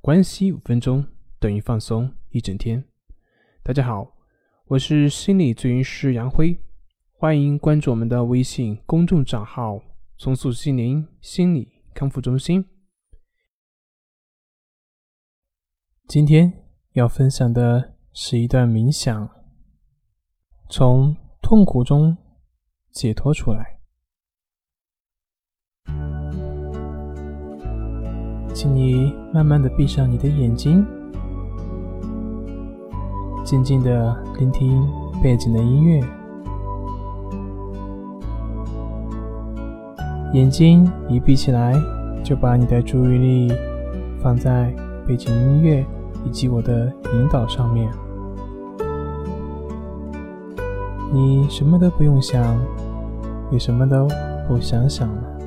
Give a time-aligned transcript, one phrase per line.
[0.00, 1.04] 关系五分钟
[1.40, 2.82] 等于放松一整天。
[3.64, 4.16] 大家好，
[4.66, 6.56] 我是心理咨询师杨辉，
[7.12, 9.82] 欢迎关注我们的微信公众账号
[10.16, 12.64] “重塑心灵心理康复中心”。
[16.06, 19.28] 今天要分享的是一段冥想，
[20.70, 22.16] 从痛苦中
[22.92, 23.77] 解脱出来。
[28.58, 30.84] 请你慢慢的闭上你的眼睛，
[33.44, 34.84] 静静的聆听
[35.22, 36.02] 背景的音乐。
[40.32, 41.72] 眼睛一闭起来，
[42.24, 43.52] 就把你的注意力
[44.20, 44.74] 放在
[45.06, 45.86] 背景音乐
[46.26, 47.88] 以及我的引导上面。
[51.12, 52.58] 你什么都不用想，
[53.52, 54.08] 也什么都
[54.48, 55.37] 不想想了。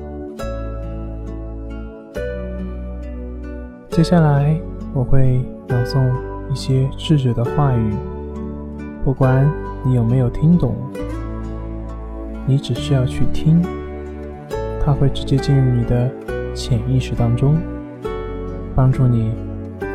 [3.92, 4.58] 接下来
[4.94, 6.10] 我会朗诵
[6.50, 7.92] 一些智者的话语，
[9.04, 9.46] 不管
[9.84, 10.74] 你有没有听懂，
[12.46, 13.60] 你只需要去听，
[14.82, 16.10] 它会直接进入你的
[16.54, 17.58] 潜意识当中，
[18.74, 19.30] 帮助你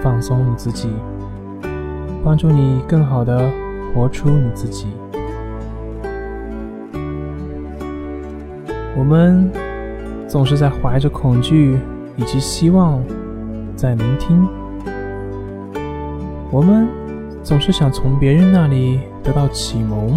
[0.03, 0.89] 放松你自己，
[2.23, 3.49] 帮助你更好的
[3.95, 4.85] 活出你自己。
[8.95, 9.51] 我们
[10.27, 11.79] 总是在怀着恐惧
[12.15, 13.01] 以及希望。
[13.77, 14.49] 在聆听，
[16.49, 16.87] 我们
[17.43, 20.15] 总是想从别人那里得到启蒙，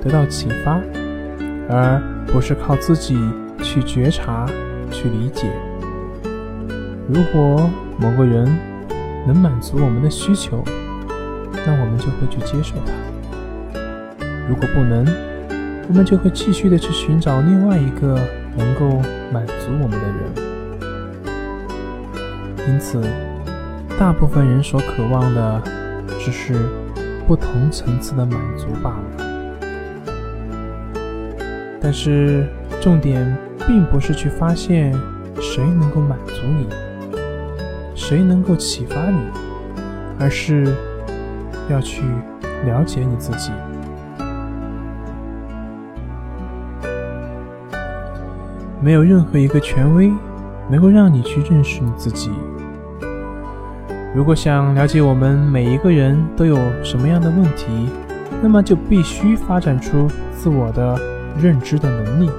[0.00, 0.80] 得到启发，
[1.68, 3.18] 而不是靠自己
[3.62, 4.46] 去觉察、
[4.90, 5.52] 去理解。
[7.06, 8.46] 如果某个人
[9.26, 10.64] 能满足我们的需求，
[11.66, 13.78] 那我们就会去接受他；
[14.48, 15.04] 如果不能，
[15.86, 18.18] 我们就会继续的去寻找另外一个
[18.56, 20.49] 能够满足我们的人。
[22.68, 23.02] 因此，
[23.98, 25.62] 大部分人所渴望的
[26.18, 26.54] 只是
[27.26, 29.26] 不同层次的满足罢了。
[31.82, 32.46] 但是，
[32.80, 34.92] 重点并不是去发现
[35.40, 36.68] 谁能够满足你，
[37.94, 39.18] 谁能够启发你，
[40.18, 40.74] 而是
[41.68, 42.02] 要去
[42.66, 43.50] 了解你自己。
[48.80, 50.12] 没有任何一个权威。
[50.70, 52.30] 能够让你去认识你自己。
[54.14, 57.88] 如果想了解我们每一个人都有什么样的问题，
[58.42, 60.98] 那么就必须发展出自我的
[61.38, 62.30] 认知的能力。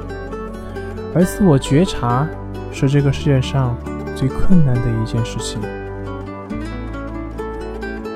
[1.14, 2.28] 而自我觉察
[2.72, 3.78] 是这个世界上
[4.16, 5.59] 最困难的一件事情。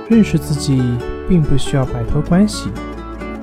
[0.10, 0.82] 认识自己
[1.28, 2.70] 并不需要摆脱关系，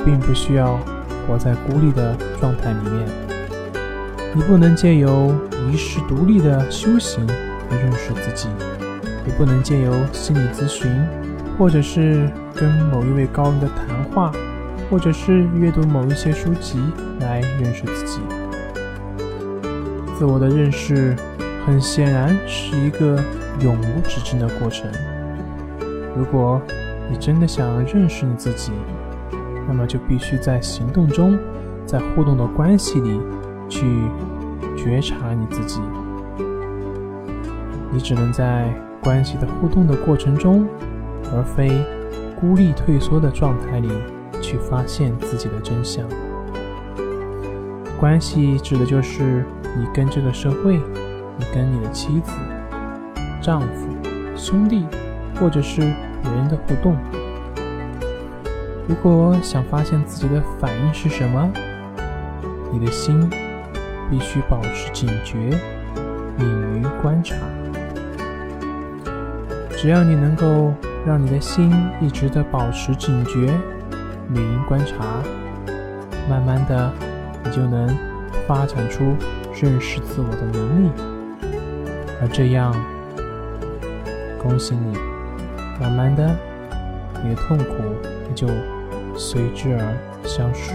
[0.04, 0.78] 并不需要
[1.26, 3.06] 活在孤立的状态里面。
[4.34, 5.34] 你不能借由
[5.70, 8.48] 遗世独立的修行来认识自己，
[9.26, 10.90] 也不能借由心理咨询，
[11.58, 14.32] 或者是跟某一位高人的谈话，
[14.90, 16.78] 或者是阅读某一些书籍
[17.20, 18.20] 来认识自己。
[20.18, 21.16] 自我的认识
[21.66, 23.22] 很显然是一个
[23.60, 24.90] 永无止境的过程。
[26.16, 26.60] 如果
[27.10, 28.72] 你真的想认识你自己，
[29.66, 31.38] 那么就必须在行动中，
[31.86, 33.20] 在互动的关系里。
[33.68, 33.86] 去
[34.76, 35.80] 觉察你自己，
[37.90, 38.72] 你只能在
[39.02, 40.66] 关系的互动的过程中，
[41.32, 41.70] 而非
[42.40, 43.88] 孤立退缩的状态里，
[44.40, 46.04] 去发现自己的真相。
[48.00, 49.44] 关系指的就是
[49.76, 50.76] 你跟这个社会，
[51.38, 52.32] 你跟你的妻子、
[53.40, 53.88] 丈夫、
[54.36, 54.84] 兄弟，
[55.38, 56.96] 或者是别人的互动。
[58.88, 61.48] 如果想发现自己的反应是什么，
[62.72, 63.30] 你的心。
[64.12, 65.38] 必须保持警觉，
[66.36, 66.46] 敏
[66.82, 67.34] 于观察。
[69.70, 70.74] 只要你能够
[71.06, 73.50] 让你的心一直的保持警觉、
[74.28, 75.22] 敏于观察，
[76.28, 76.92] 慢慢的，
[77.42, 77.88] 你就能
[78.46, 79.16] 发展出
[79.54, 80.90] 认识自我的能力。
[82.20, 82.70] 而这样，
[84.42, 84.94] 恭喜你，
[85.80, 86.36] 慢慢的，
[87.24, 87.64] 你的痛苦
[88.28, 88.46] 也就
[89.16, 90.74] 随之而消失。